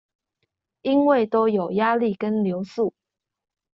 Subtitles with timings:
[0.81, 2.95] 因為都有壓力跟流速